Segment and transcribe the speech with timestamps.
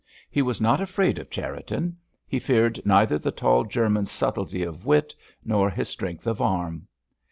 [0.31, 1.95] He was not afraid of Cherriton;
[2.25, 5.13] he feared neither the tall German's subtlety of wit,
[5.45, 6.87] nor his strength of arm.